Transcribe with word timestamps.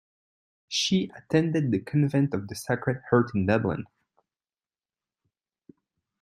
She 0.67 1.11
attended 1.15 1.69
the 1.69 1.79
Convent 1.79 2.33
of 2.33 2.47
the 2.47 2.55
Sacred 2.55 3.03
Heart 3.11 3.35
in 3.35 3.45
Dublin. 3.45 3.85